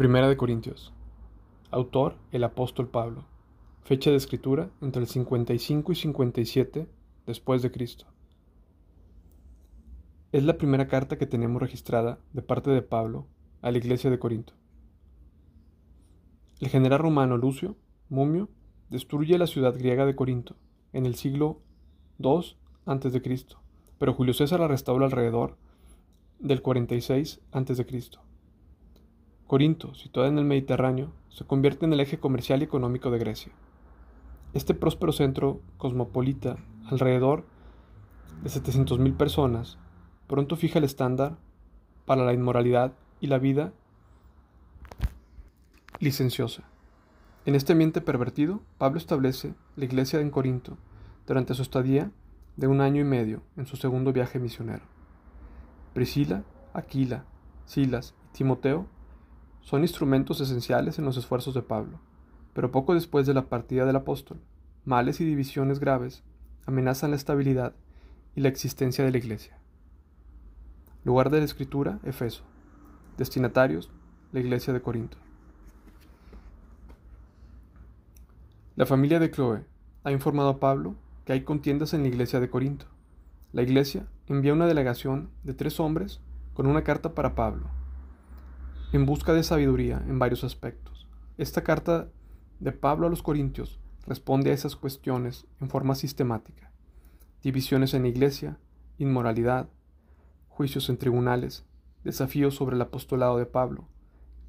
Primera 0.00 0.30
de 0.30 0.38
Corintios. 0.38 0.94
Autor 1.70 2.16
el 2.32 2.42
apóstol 2.44 2.88
Pablo. 2.88 3.26
Fecha 3.82 4.08
de 4.08 4.16
escritura 4.16 4.70
entre 4.80 5.02
el 5.02 5.08
55 5.08 5.92
y 5.92 5.94
57 5.94 6.88
después 7.26 7.60
de 7.60 7.70
Cristo. 7.70 8.06
Es 10.32 10.42
la 10.44 10.56
primera 10.56 10.88
carta 10.88 11.18
que 11.18 11.26
tenemos 11.26 11.60
registrada 11.60 12.18
de 12.32 12.40
parte 12.40 12.70
de 12.70 12.80
Pablo 12.80 13.26
a 13.60 13.70
la 13.70 13.76
iglesia 13.76 14.08
de 14.08 14.18
Corinto. 14.18 14.54
El 16.60 16.70
general 16.70 17.00
romano 17.00 17.36
Lucio, 17.36 17.76
Mumio, 18.08 18.48
destruye 18.88 19.36
la 19.36 19.46
ciudad 19.46 19.74
griega 19.76 20.06
de 20.06 20.16
Corinto 20.16 20.56
en 20.94 21.04
el 21.04 21.14
siglo 21.14 21.60
II 22.20 22.56
a.C., 22.86 23.46
pero 23.98 24.14
Julio 24.14 24.32
César 24.32 24.60
la 24.60 24.68
restaura 24.68 25.04
alrededor 25.04 25.58
del 26.38 26.62
46 26.62 27.42
a.C. 27.52 28.29
Corinto, 29.50 29.96
situada 29.96 30.28
en 30.28 30.38
el 30.38 30.44
Mediterráneo, 30.44 31.10
se 31.28 31.44
convierte 31.44 31.84
en 31.84 31.92
el 31.92 31.98
eje 31.98 32.20
comercial 32.20 32.60
y 32.60 32.66
económico 32.66 33.10
de 33.10 33.18
Grecia. 33.18 33.50
Este 34.54 34.74
próspero 34.74 35.10
centro 35.10 35.60
cosmopolita, 35.76 36.58
alrededor 36.88 37.44
de 38.44 38.48
700.000 38.48 39.16
personas, 39.16 39.76
pronto 40.28 40.54
fija 40.54 40.78
el 40.78 40.84
estándar 40.84 41.36
para 42.06 42.24
la 42.24 42.32
inmoralidad 42.32 42.92
y 43.20 43.26
la 43.26 43.38
vida 43.38 43.72
licenciosa. 45.98 46.62
En 47.44 47.56
este 47.56 47.72
ambiente 47.72 48.00
pervertido, 48.00 48.60
Pablo 48.78 48.98
establece 48.98 49.54
la 49.74 49.84
iglesia 49.84 50.20
en 50.20 50.30
Corinto 50.30 50.78
durante 51.26 51.54
su 51.54 51.62
estadía 51.62 52.12
de 52.56 52.68
un 52.68 52.80
año 52.80 53.00
y 53.00 53.04
medio 53.04 53.42
en 53.56 53.66
su 53.66 53.74
segundo 53.76 54.12
viaje 54.12 54.38
misionero. 54.38 54.84
Priscila, 55.92 56.44
Aquila, 56.72 57.24
Silas 57.64 58.14
y 58.28 58.38
Timoteo 58.38 58.86
son 59.62 59.82
instrumentos 59.82 60.40
esenciales 60.40 60.98
en 60.98 61.04
los 61.04 61.16
esfuerzos 61.16 61.54
de 61.54 61.62
Pablo, 61.62 62.00
pero 62.52 62.70
poco 62.70 62.94
después 62.94 63.26
de 63.26 63.34
la 63.34 63.48
partida 63.48 63.84
del 63.84 63.96
apóstol, 63.96 64.40
males 64.84 65.20
y 65.20 65.24
divisiones 65.24 65.78
graves 65.78 66.22
amenazan 66.66 67.10
la 67.10 67.16
estabilidad 67.16 67.74
y 68.34 68.40
la 68.40 68.48
existencia 68.48 69.04
de 69.04 69.10
la 69.10 69.18
iglesia. 69.18 69.58
Lugar 71.04 71.30
de 71.30 71.38
la 71.38 71.44
escritura, 71.44 71.98
Efeso. 72.04 72.42
Destinatarios, 73.16 73.90
la 74.32 74.40
iglesia 74.40 74.72
de 74.72 74.82
Corinto. 74.82 75.16
La 78.76 78.86
familia 78.86 79.18
de 79.18 79.30
Chloe 79.30 79.64
ha 80.04 80.12
informado 80.12 80.48
a 80.48 80.60
Pablo 80.60 80.94
que 81.24 81.32
hay 81.32 81.42
contiendas 81.42 81.92
en 81.92 82.02
la 82.02 82.08
iglesia 82.08 82.40
de 82.40 82.48
Corinto. 82.48 82.86
La 83.52 83.62
iglesia 83.62 84.06
envía 84.26 84.52
una 84.52 84.66
delegación 84.66 85.30
de 85.42 85.54
tres 85.54 85.80
hombres 85.80 86.20
con 86.54 86.66
una 86.66 86.84
carta 86.84 87.14
para 87.14 87.34
Pablo, 87.34 87.68
en 88.92 89.06
busca 89.06 89.32
de 89.32 89.44
sabiduría 89.44 90.02
en 90.08 90.18
varios 90.18 90.42
aspectos. 90.42 91.06
Esta 91.38 91.62
carta 91.62 92.08
de 92.58 92.72
Pablo 92.72 93.06
a 93.06 93.10
los 93.10 93.22
Corintios 93.22 93.78
responde 94.06 94.50
a 94.50 94.54
esas 94.54 94.74
cuestiones 94.74 95.46
en 95.60 95.70
forma 95.70 95.94
sistemática. 95.94 96.72
Divisiones 97.42 97.94
en 97.94 98.04
iglesia, 98.04 98.58
inmoralidad, 98.98 99.68
juicios 100.48 100.88
en 100.88 100.98
tribunales, 100.98 101.64
desafíos 102.02 102.56
sobre 102.56 102.74
el 102.74 102.82
apostolado 102.82 103.38
de 103.38 103.46
Pablo, 103.46 103.86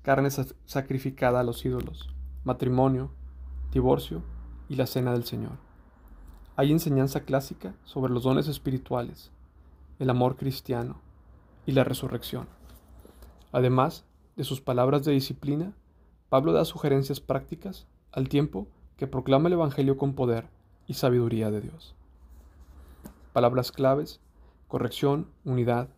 carne 0.01 0.29
sacrificada 0.65 1.39
a 1.39 1.43
los 1.43 1.63
ídolos, 1.63 2.09
matrimonio, 2.43 3.11
divorcio 3.71 4.23
y 4.67 4.75
la 4.75 4.87
cena 4.87 5.13
del 5.13 5.23
Señor. 5.23 5.57
Hay 6.55 6.71
enseñanza 6.71 7.21
clásica 7.21 7.75
sobre 7.83 8.11
los 8.11 8.23
dones 8.23 8.47
espirituales, 8.47 9.31
el 9.99 10.09
amor 10.09 10.35
cristiano 10.35 10.99
y 11.67 11.73
la 11.73 11.83
resurrección. 11.83 12.47
Además, 13.51 14.05
de 14.35 14.43
sus 14.43 14.61
palabras 14.61 15.03
de 15.03 15.11
disciplina, 15.11 15.73
Pablo 16.29 16.53
da 16.53 16.65
sugerencias 16.65 17.19
prácticas 17.19 17.87
al 18.11 18.29
tiempo 18.29 18.67
que 18.97 19.07
proclama 19.07 19.47
el 19.47 19.53
Evangelio 19.53 19.97
con 19.97 20.13
poder 20.13 20.47
y 20.87 20.93
sabiduría 20.93 21.51
de 21.51 21.61
Dios. 21.61 21.95
Palabras 23.33 23.71
claves, 23.71 24.19
corrección, 24.67 25.27
unidad. 25.43 25.89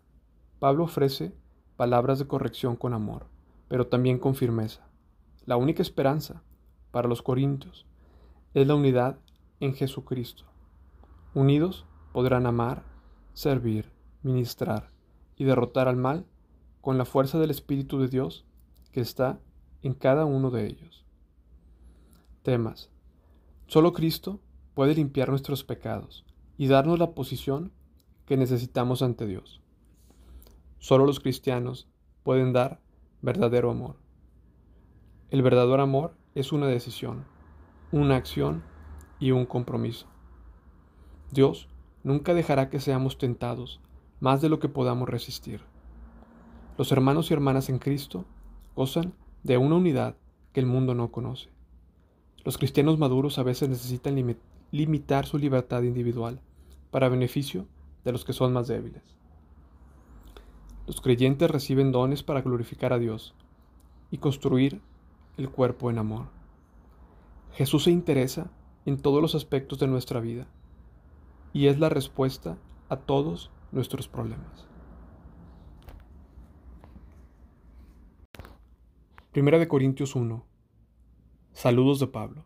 Pablo 0.60 0.86
ofrece 0.86 1.34
palabras 1.76 2.20
de 2.20 2.28
corrección 2.28 2.76
con 2.76 2.94
amor, 2.94 3.28
pero 3.68 3.88
también 3.88 4.20
con 4.20 4.36
firmeza. 4.36 4.88
La 5.46 5.58
única 5.58 5.82
esperanza 5.82 6.42
para 6.92 7.08
los 7.08 7.22
corintios 7.22 7.86
es 8.54 8.68
la 8.68 8.76
unidad 8.76 9.18
en 9.60 9.74
Jesucristo. 9.74 10.46
Unidos 11.34 11.86
podrán 12.12 12.46
amar, 12.46 12.84
servir, 13.34 13.92
ministrar 14.22 14.90
y 15.36 15.44
derrotar 15.44 15.88
al 15.88 15.98
mal 15.98 16.26
con 16.84 16.98
la 16.98 17.06
fuerza 17.06 17.40
del 17.40 17.50
Espíritu 17.50 17.98
de 17.98 18.10
Dios 18.10 18.44
que 18.92 19.00
está 19.00 19.40
en 19.84 19.94
cada 19.94 20.26
uno 20.26 20.52
de 20.52 20.68
ellos. 20.68 21.06
Temas. 22.42 22.90
Solo 23.68 23.94
Cristo 23.94 24.42
puede 24.74 24.94
limpiar 24.94 25.30
nuestros 25.30 25.64
pecados 25.64 26.26
y 26.58 26.68
darnos 26.68 27.00
la 27.00 27.12
posición 27.12 27.72
que 28.26 28.36
necesitamos 28.36 29.02
ante 29.02 29.26
Dios. 29.26 29.62
Solo 30.78 31.06
los 31.06 31.22
cristianos 31.22 31.88
pueden 32.22 32.52
dar 32.52 32.82
verdadero 33.22 33.72
amor. 33.72 33.96
El 35.30 35.42
verdadero 35.42 35.82
amor 35.82 36.18
es 36.36 36.52
una 36.52 36.68
decisión, 36.68 37.24
una 37.94 38.18
acción 38.18 38.62
y 39.22 39.32
un 39.32 39.46
compromiso. 39.46 40.08
Dios 41.32 41.70
nunca 42.04 42.34
dejará 42.34 42.70
que 42.70 42.82
seamos 42.82 43.18
tentados 43.18 43.80
más 44.20 44.42
de 44.42 44.50
lo 44.50 44.60
que 44.60 44.68
podamos 44.68 45.08
resistir. 45.08 45.62
Los 46.76 46.92
hermanos 46.92 47.30
y 47.30 47.34
hermanas 47.34 47.70
en 47.70 47.78
Cristo 47.78 48.26
gozan 48.76 49.14
de 49.44 49.58
una 49.58 49.76
unidad 49.76 50.16
que 50.54 50.60
el 50.60 50.66
mundo 50.66 50.96
no 50.96 51.12
conoce. 51.12 51.50
Los 52.44 52.58
cristianos 52.58 52.98
maduros 52.98 53.38
a 53.38 53.44
veces 53.44 53.70
necesitan 53.70 54.16
limitar 54.72 55.28
su 55.28 55.38
libertad 55.38 55.84
individual 55.84 56.42
para 56.90 57.10
beneficio 57.10 57.68
de 58.04 58.12
los 58.12 58.26
que 58.26 58.34
son 58.34 58.54
más 58.54 58.68
débiles. 58.68 59.04
Los 60.88 61.00
creyentes 61.00 61.50
reciben 61.50 61.92
dones 61.92 62.24
para 62.24 62.42
glorificar 62.42 62.92
a 62.92 63.00
Dios 63.00 63.36
y 64.10 64.18
construir 64.18 64.82
el 65.38 65.50
cuerpo 65.50 65.92
en 65.92 66.00
amor. 66.00 66.26
Jesús 67.54 67.84
se 67.84 67.92
interesa 67.92 68.52
en 68.86 68.98
todos 68.98 69.22
los 69.22 69.36
aspectos 69.36 69.78
de 69.78 69.88
nuestra 69.88 70.20
vida 70.20 70.48
y 71.54 71.68
es 71.68 71.80
la 71.80 71.90
respuesta 71.90 72.58
a 72.90 72.98
todos 72.98 73.52
nuestros 73.72 74.08
problemas. 74.08 74.73
Primera 79.34 79.58
de 79.58 79.68
Corintios 79.68 80.16
1. 80.16 80.46
Saludos 81.54 82.00
de 82.00 82.06
Pablo. 82.06 82.46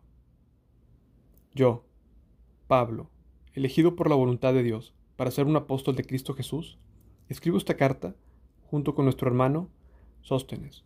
Yo, 1.54 1.84
Pablo, 2.66 3.10
elegido 3.52 3.94
por 3.94 4.08
la 4.08 4.16
voluntad 4.16 4.54
de 4.54 4.62
Dios 4.62 4.94
para 5.14 5.30
ser 5.30 5.44
un 5.44 5.56
apóstol 5.56 5.96
de 5.96 6.04
Cristo 6.04 6.32
Jesús, 6.32 6.78
escribo 7.28 7.58
esta 7.58 7.76
carta 7.76 8.16
junto 8.70 8.94
con 8.94 9.04
nuestro 9.04 9.28
hermano 9.28 9.68
Sóstenes. 10.22 10.82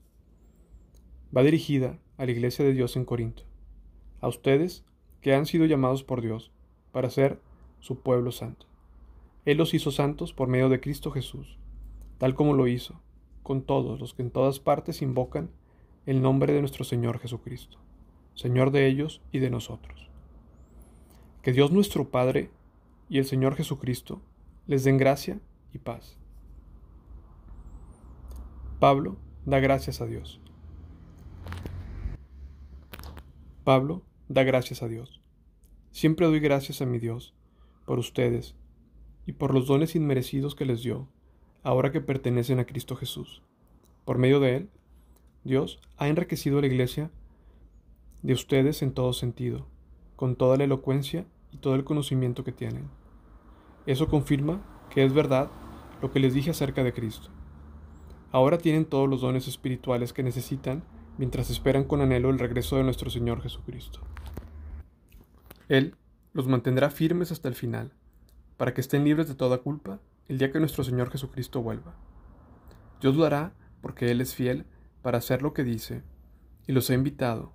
Va 1.34 1.44
dirigida 1.44 2.00
a 2.16 2.24
la 2.24 2.32
iglesia 2.32 2.64
de 2.64 2.72
Dios 2.72 2.96
en 2.96 3.04
Corinto, 3.04 3.44
a 4.20 4.26
ustedes 4.26 4.84
que 5.20 5.36
han 5.36 5.46
sido 5.46 5.66
llamados 5.66 6.02
por 6.02 6.20
Dios 6.20 6.50
para 6.90 7.10
ser 7.10 7.40
su 7.78 8.00
pueblo 8.00 8.32
santo. 8.32 8.66
Él 9.44 9.56
los 9.56 9.72
hizo 9.72 9.92
santos 9.92 10.32
por 10.32 10.48
medio 10.48 10.68
de 10.68 10.80
Cristo 10.80 11.12
Jesús, 11.12 11.58
tal 12.18 12.34
como 12.34 12.54
lo 12.54 12.66
hizo 12.66 13.00
con 13.44 13.62
todos 13.62 14.00
los 14.00 14.14
que 14.14 14.22
en 14.22 14.32
todas 14.32 14.58
partes 14.58 15.00
invocan 15.00 15.52
el 16.06 16.20
nombre 16.20 16.52
de 16.52 16.60
nuestro 16.60 16.84
Señor 16.84 17.18
Jesucristo, 17.18 17.78
Señor 18.34 18.70
de 18.70 18.86
ellos 18.86 19.20
y 19.30 19.38
de 19.38 19.50
nosotros. 19.50 20.08
Que 21.42 21.52
Dios 21.52 21.70
nuestro 21.72 22.08
Padre 22.10 22.50
y 23.08 23.18
el 23.18 23.24
Señor 23.24 23.54
Jesucristo 23.54 24.20
les 24.66 24.84
den 24.84 24.98
gracia 24.98 25.40
y 25.72 25.78
paz. 25.78 26.16
Pablo 28.80 29.16
da 29.44 29.60
gracias 29.60 30.00
a 30.00 30.06
Dios. 30.06 30.40
Pablo 33.64 34.02
da 34.28 34.42
gracias 34.42 34.82
a 34.82 34.88
Dios. 34.88 35.20
Siempre 35.92 36.26
doy 36.26 36.40
gracias 36.40 36.82
a 36.82 36.86
mi 36.86 36.98
Dios 36.98 37.34
por 37.86 37.98
ustedes 37.98 38.56
y 39.26 39.32
por 39.32 39.54
los 39.54 39.66
dones 39.66 39.94
inmerecidos 39.94 40.54
que 40.54 40.64
les 40.64 40.82
dio, 40.82 41.08
ahora 41.62 41.92
que 41.92 42.00
pertenecen 42.00 42.58
a 42.58 42.66
Cristo 42.66 42.96
Jesús. 42.96 43.42
Por 44.04 44.18
medio 44.18 44.40
de 44.40 44.56
Él, 44.56 44.70
Dios 45.44 45.80
ha 45.98 46.08
enriquecido 46.08 46.60
la 46.60 46.68
iglesia 46.68 47.10
de 48.22 48.32
ustedes 48.32 48.82
en 48.82 48.92
todo 48.92 49.12
sentido, 49.12 49.66
con 50.14 50.36
toda 50.36 50.56
la 50.56 50.64
elocuencia 50.64 51.26
y 51.50 51.56
todo 51.58 51.74
el 51.74 51.84
conocimiento 51.84 52.44
que 52.44 52.52
tienen. 52.52 52.88
Eso 53.86 54.08
confirma 54.08 54.62
que 54.90 55.04
es 55.04 55.12
verdad 55.12 55.50
lo 56.00 56.12
que 56.12 56.20
les 56.20 56.34
dije 56.34 56.50
acerca 56.50 56.84
de 56.84 56.92
Cristo. 56.92 57.30
Ahora 58.30 58.58
tienen 58.58 58.84
todos 58.84 59.08
los 59.08 59.20
dones 59.20 59.48
espirituales 59.48 60.12
que 60.12 60.22
necesitan 60.22 60.84
mientras 61.18 61.50
esperan 61.50 61.84
con 61.84 62.00
anhelo 62.00 62.30
el 62.30 62.38
regreso 62.38 62.76
de 62.76 62.84
nuestro 62.84 63.10
Señor 63.10 63.42
Jesucristo. 63.42 64.00
Él 65.68 65.96
los 66.32 66.46
mantendrá 66.46 66.90
firmes 66.90 67.32
hasta 67.32 67.48
el 67.48 67.54
final, 67.54 67.92
para 68.56 68.72
que 68.74 68.80
estén 68.80 69.04
libres 69.04 69.28
de 69.28 69.34
toda 69.34 69.58
culpa 69.58 70.00
el 70.28 70.38
día 70.38 70.52
que 70.52 70.60
nuestro 70.60 70.84
Señor 70.84 71.10
Jesucristo 71.10 71.62
vuelva. 71.62 71.94
Dios 73.00 73.16
lo 73.16 73.24
hará 73.24 73.52
porque 73.80 74.10
Él 74.10 74.20
es 74.20 74.34
fiel 74.34 74.64
para 75.02 75.18
hacer 75.18 75.42
lo 75.42 75.52
que 75.52 75.64
dice 75.64 76.02
y 76.66 76.72
los 76.72 76.88
he 76.90 76.94
invitado 76.94 77.52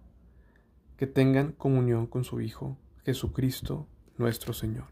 que 0.97 1.07
tengan 1.07 1.51
comunión 1.53 2.07
con 2.07 2.23
su 2.23 2.41
Hijo, 2.41 2.77
Jesucristo 3.05 3.88
nuestro 4.17 4.53
Señor. 4.53 4.85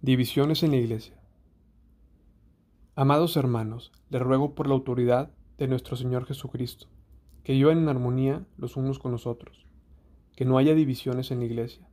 Divisiones 0.00 0.62
en 0.62 0.70
la 0.70 0.76
Iglesia. 0.76 1.20
Amados 2.94 3.36
hermanos, 3.36 3.92
les 4.10 4.22
ruego 4.22 4.54
por 4.54 4.68
la 4.68 4.74
autoridad 4.74 5.30
de 5.58 5.66
nuestro 5.66 5.96
Señor 5.96 6.26
Jesucristo, 6.26 6.86
que 7.42 7.52
vivan 7.52 7.78
en 7.78 7.88
armonía 7.88 8.46
los 8.56 8.76
unos 8.76 9.00
con 9.00 9.10
los 9.10 9.26
otros, 9.26 9.66
que 10.36 10.44
no 10.44 10.56
haya 10.56 10.74
divisiones 10.74 11.32
en 11.32 11.40
la 11.40 11.46
Iglesia. 11.46 11.88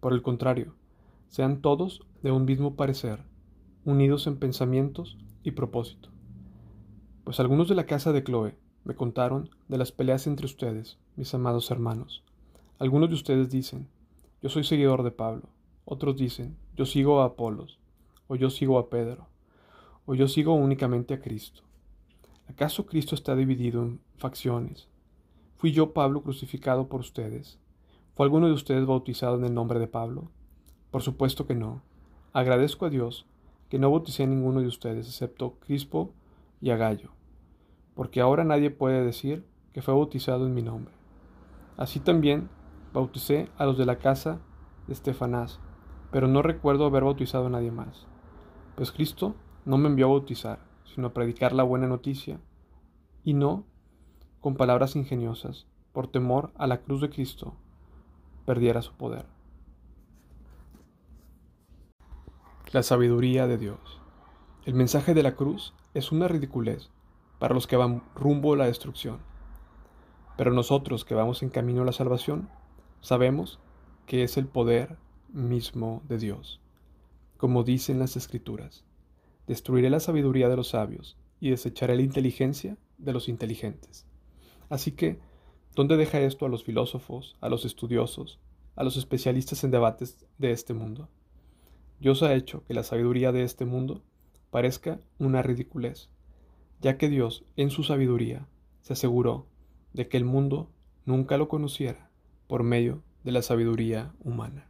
Por 0.00 0.14
el 0.14 0.22
contrario, 0.22 0.74
sean 1.28 1.60
todos 1.60 2.06
de 2.22 2.32
un 2.32 2.46
mismo 2.46 2.74
parecer, 2.74 3.22
unidos 3.84 4.26
en 4.26 4.38
pensamientos 4.38 5.18
y 5.42 5.50
propósito. 5.50 6.15
Pues 7.26 7.40
algunos 7.40 7.66
de 7.66 7.74
la 7.74 7.86
casa 7.86 8.12
de 8.12 8.22
Chloe 8.22 8.54
me 8.84 8.94
contaron 8.94 9.50
de 9.66 9.78
las 9.78 9.90
peleas 9.90 10.28
entre 10.28 10.46
ustedes, 10.46 10.96
mis 11.16 11.34
amados 11.34 11.72
hermanos. 11.72 12.22
Algunos 12.78 13.08
de 13.08 13.16
ustedes 13.16 13.50
dicen, 13.50 13.88
yo 14.40 14.48
soy 14.48 14.62
seguidor 14.62 15.02
de 15.02 15.10
Pablo. 15.10 15.48
Otros 15.84 16.16
dicen, 16.16 16.56
yo 16.76 16.86
sigo 16.86 17.20
a 17.20 17.24
Apolos, 17.24 17.80
o 18.28 18.36
yo 18.36 18.48
sigo 18.48 18.78
a 18.78 18.88
Pedro, 18.88 19.26
o 20.06 20.14
yo 20.14 20.28
sigo 20.28 20.54
únicamente 20.54 21.14
a 21.14 21.20
Cristo. 21.20 21.62
¿Acaso 22.48 22.86
Cristo 22.86 23.16
está 23.16 23.34
dividido 23.34 23.82
en 23.82 23.98
facciones? 24.18 24.86
¿Fui 25.56 25.72
yo 25.72 25.92
Pablo 25.92 26.22
crucificado 26.22 26.86
por 26.86 27.00
ustedes? 27.00 27.58
¿Fue 28.14 28.24
alguno 28.24 28.46
de 28.46 28.52
ustedes 28.52 28.86
bautizado 28.86 29.36
en 29.36 29.46
el 29.46 29.52
nombre 29.52 29.80
de 29.80 29.88
Pablo? 29.88 30.30
Por 30.92 31.02
supuesto 31.02 31.44
que 31.44 31.56
no. 31.56 31.82
Agradezco 32.32 32.86
a 32.86 32.90
Dios 32.90 33.26
que 33.68 33.80
no 33.80 33.90
bauticé 33.90 34.22
a 34.22 34.26
ninguno 34.28 34.60
de 34.60 34.68
ustedes 34.68 35.08
excepto 35.08 35.56
Crispo 35.58 36.12
y 36.60 36.70
a 36.70 36.76
Gallo 36.76 37.16
porque 37.96 38.20
ahora 38.20 38.44
nadie 38.44 38.70
puede 38.70 39.02
decir 39.02 39.44
que 39.72 39.80
fue 39.82 39.94
bautizado 39.94 40.46
en 40.46 40.54
mi 40.54 40.62
nombre. 40.62 40.94
Así 41.78 41.98
también 41.98 42.50
bauticé 42.92 43.48
a 43.56 43.64
los 43.64 43.78
de 43.78 43.86
la 43.86 43.96
casa 43.96 44.38
de 44.86 44.92
Estefanás, 44.92 45.60
pero 46.12 46.28
no 46.28 46.42
recuerdo 46.42 46.84
haber 46.84 47.04
bautizado 47.04 47.46
a 47.46 47.50
nadie 47.50 47.70
más. 47.70 48.06
Pues 48.76 48.92
Cristo 48.92 49.34
no 49.64 49.78
me 49.78 49.88
envió 49.88 50.06
a 50.06 50.10
bautizar, 50.10 50.60
sino 50.84 51.08
a 51.08 51.14
predicar 51.14 51.54
la 51.54 51.62
buena 51.62 51.86
noticia, 51.86 52.38
y 53.24 53.32
no 53.32 53.64
con 54.40 54.56
palabras 54.56 54.94
ingeniosas, 54.94 55.66
por 55.92 56.06
temor 56.08 56.52
a 56.56 56.66
la 56.66 56.82
cruz 56.82 57.00
de 57.00 57.08
Cristo 57.08 57.56
perdiera 58.44 58.82
su 58.82 58.92
poder. 58.92 59.24
La 62.72 62.82
sabiduría 62.82 63.46
de 63.46 63.56
Dios. 63.56 64.02
El 64.66 64.74
mensaje 64.74 65.14
de 65.14 65.22
la 65.22 65.34
cruz 65.34 65.72
es 65.96 66.12
una 66.12 66.28
ridiculez 66.28 66.90
para 67.38 67.54
los 67.54 67.66
que 67.66 67.76
van 67.76 68.02
rumbo 68.14 68.52
a 68.52 68.56
la 68.58 68.66
destrucción. 68.66 69.18
Pero 70.36 70.52
nosotros 70.52 71.06
que 71.06 71.14
vamos 71.14 71.42
en 71.42 71.48
camino 71.48 71.80
a 71.82 71.84
la 71.86 71.92
salvación, 71.92 72.50
sabemos 73.00 73.60
que 74.04 74.22
es 74.22 74.36
el 74.36 74.46
poder 74.46 74.98
mismo 75.32 76.02
de 76.06 76.18
Dios. 76.18 76.60
Como 77.38 77.64
dicen 77.64 77.98
las 77.98 78.14
Escrituras, 78.16 78.84
destruiré 79.46 79.88
la 79.88 80.00
sabiduría 80.00 80.50
de 80.50 80.56
los 80.56 80.68
sabios 80.68 81.16
y 81.40 81.48
desecharé 81.48 81.96
la 81.96 82.02
inteligencia 82.02 82.76
de 82.98 83.14
los 83.14 83.30
inteligentes. 83.30 84.06
Así 84.68 84.92
que, 84.92 85.18
¿dónde 85.74 85.96
deja 85.96 86.20
esto 86.20 86.44
a 86.44 86.50
los 86.50 86.62
filósofos, 86.62 87.36
a 87.40 87.48
los 87.48 87.64
estudiosos, 87.64 88.38
a 88.74 88.84
los 88.84 88.98
especialistas 88.98 89.64
en 89.64 89.70
debates 89.70 90.26
de 90.36 90.50
este 90.50 90.74
mundo? 90.74 91.08
Dios 92.00 92.22
ha 92.22 92.34
hecho 92.34 92.64
que 92.64 92.74
la 92.74 92.82
sabiduría 92.82 93.32
de 93.32 93.44
este 93.44 93.64
mundo 93.64 94.02
parezca 94.50 95.00
una 95.18 95.42
ridiculez 95.42 96.08
ya 96.80 96.98
que 96.98 97.08
Dios, 97.08 97.44
en 97.56 97.70
su 97.70 97.84
sabiduría, 97.84 98.46
se 98.82 98.92
aseguró 98.92 99.46
de 99.92 100.08
que 100.08 100.16
el 100.16 100.24
mundo 100.24 100.70
nunca 101.04 101.38
lo 101.38 101.48
conociera 101.48 102.10
por 102.46 102.62
medio 102.62 103.02
de 103.24 103.32
la 103.32 103.42
sabiduría 103.42 104.12
humana. 104.22 104.68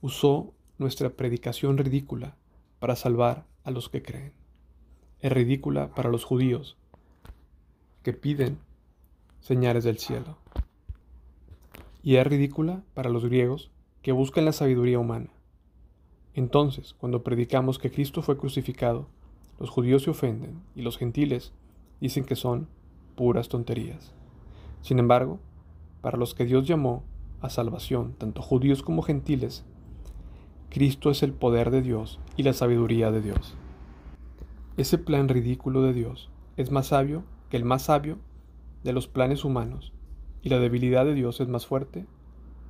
Usó 0.00 0.52
nuestra 0.78 1.10
predicación 1.10 1.78
ridícula 1.78 2.36
para 2.78 2.96
salvar 2.96 3.46
a 3.64 3.70
los 3.70 3.88
que 3.88 4.02
creen. 4.02 4.32
Es 5.20 5.32
ridícula 5.32 5.94
para 5.94 6.10
los 6.10 6.24
judíos 6.24 6.76
que 8.02 8.12
piden 8.12 8.58
señales 9.40 9.84
del 9.84 9.98
cielo. 9.98 10.38
Y 12.02 12.16
es 12.16 12.26
ridícula 12.26 12.84
para 12.94 13.10
los 13.10 13.24
griegos 13.24 13.70
que 14.02 14.12
buscan 14.12 14.44
la 14.44 14.52
sabiduría 14.52 14.98
humana. 14.98 15.30
Entonces, 16.36 16.94
cuando 16.98 17.22
predicamos 17.22 17.78
que 17.78 17.90
Cristo 17.90 18.20
fue 18.20 18.36
crucificado, 18.36 19.06
los 19.58 19.70
judíos 19.70 20.02
se 20.02 20.10
ofenden 20.10 20.60
y 20.74 20.82
los 20.82 20.98
gentiles 20.98 21.54
dicen 21.98 22.26
que 22.26 22.36
son 22.36 22.68
puras 23.14 23.48
tonterías. 23.48 24.12
Sin 24.82 24.98
embargo, 24.98 25.40
para 26.02 26.18
los 26.18 26.34
que 26.34 26.44
Dios 26.44 26.68
llamó 26.68 27.04
a 27.40 27.48
salvación, 27.48 28.12
tanto 28.18 28.42
judíos 28.42 28.82
como 28.82 29.00
gentiles, 29.00 29.64
Cristo 30.68 31.10
es 31.10 31.22
el 31.22 31.32
poder 31.32 31.70
de 31.70 31.80
Dios 31.80 32.20
y 32.36 32.42
la 32.42 32.52
sabiduría 32.52 33.10
de 33.10 33.22
Dios. 33.22 33.54
Ese 34.76 34.98
plan 34.98 35.30
ridículo 35.30 35.80
de 35.80 35.94
Dios 35.94 36.28
es 36.58 36.70
más 36.70 36.88
sabio 36.88 37.24
que 37.48 37.56
el 37.56 37.64
más 37.64 37.84
sabio 37.84 38.18
de 38.84 38.92
los 38.92 39.08
planes 39.08 39.42
humanos, 39.42 39.94
y 40.42 40.50
la 40.50 40.58
debilidad 40.58 41.06
de 41.06 41.14
Dios 41.14 41.40
es 41.40 41.48
más 41.48 41.64
fuerte 41.64 42.04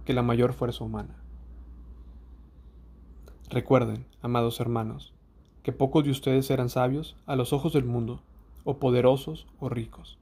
que 0.05 0.15
la 0.15 0.23
mayor 0.23 0.53
fuerza 0.53 0.85
humana. 0.85 1.26
Recuerden, 3.49 4.07
amados 4.23 4.59
hermanos, 4.59 5.15
que 5.63 5.71
pocos 5.71 6.03
de 6.05 6.11
ustedes 6.11 6.51
eran 6.51 6.69
sabios 6.69 7.17
a 7.27 7.37
los 7.37 7.53
ojos 7.53 7.73
del 7.73 7.85
mundo, 7.85 8.21
o 8.65 8.79
poderosos 8.79 9.47
o 9.61 9.69
ricos, 9.69 10.19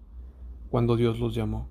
cuando 0.70 0.96
Dios 0.96 1.18
los 1.18 1.34
llamó. 1.34 1.66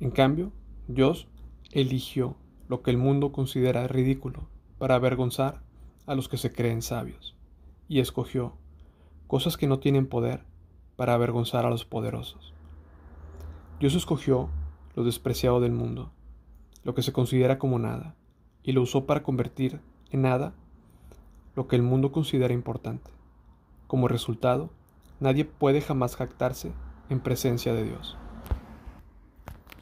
En 0.00 0.10
cambio, 0.10 0.50
Dios 0.88 1.28
eligió 1.70 2.34
lo 2.68 2.82
que 2.82 2.90
el 2.90 2.98
mundo 2.98 3.30
considera 3.30 3.86
ridículo 3.86 4.48
para 4.78 4.96
avergonzar 4.96 5.62
a 6.04 6.16
los 6.16 6.28
que 6.28 6.36
se 6.36 6.52
creen 6.52 6.82
sabios, 6.82 7.36
y 7.88 8.00
escogió 8.00 8.54
cosas 9.28 9.56
que 9.56 9.68
no 9.68 9.78
tienen 9.78 10.08
poder 10.08 10.42
para 10.96 11.14
avergonzar 11.14 11.64
a 11.64 11.70
los 11.70 11.84
poderosos. 11.84 12.52
Dios 13.78 13.94
escogió 13.94 14.48
lo 14.96 15.04
despreciado 15.04 15.60
del 15.60 15.72
mundo, 15.72 16.10
lo 16.82 16.92
que 16.96 17.02
se 17.02 17.12
considera 17.12 17.56
como 17.56 17.78
nada, 17.78 18.16
y 18.64 18.72
lo 18.72 18.82
usó 18.82 19.06
para 19.06 19.22
convertir 19.22 19.80
nada 20.16 20.54
lo 21.56 21.68
que 21.68 21.76
el 21.76 21.82
mundo 21.82 22.12
considera 22.12 22.52
importante. 22.52 23.10
Como 23.86 24.08
resultado, 24.08 24.70
nadie 25.20 25.44
puede 25.44 25.80
jamás 25.80 26.16
jactarse 26.16 26.72
en 27.08 27.20
presencia 27.20 27.74
de 27.74 27.84
Dios. 27.84 28.16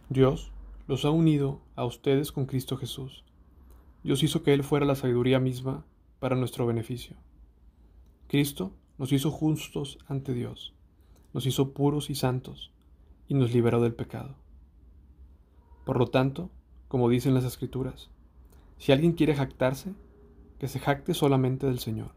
Dios 0.09 0.53
los 0.87 1.05
ha 1.05 1.11
unido 1.11 1.61
a 1.77 1.85
ustedes 1.85 2.33
con 2.33 2.47
Cristo 2.47 2.77
Jesús. 2.77 3.25
Dios 4.03 4.23
hizo 4.23 4.43
que 4.43 4.53
Él 4.53 4.65
fuera 4.65 4.85
la 4.85 4.95
sabiduría 4.95 5.39
misma 5.39 5.85
para 6.19 6.37
nuestro 6.37 6.67
beneficio. 6.67 7.17
Cristo 8.29 8.73
nos 8.99 9.13
hizo 9.13 9.31
justos 9.31 9.99
ante 10.07 10.35
Dios, 10.35 10.75
nos 11.33 11.47
hizo 11.47 11.73
puros 11.73 12.11
y 12.11 12.15
santos, 12.15 12.73
y 13.29 13.35
nos 13.35 13.53
liberó 13.53 13.81
del 13.81 13.95
pecado. 13.95 14.37
Por 15.85 15.99
lo 15.99 16.07
tanto, 16.09 16.51
como 16.89 17.09
dicen 17.09 17.35
las 17.35 17.45
Escrituras, 17.45 18.11
si 18.79 18.93
alguien 18.93 19.13
quiere 19.13 19.35
jactarse, 19.35 19.95
que 20.63 20.69
se 20.69 20.79
jacte 20.79 21.13
solamente 21.13 21.67
del 21.67 21.81
Señor. 21.81 22.13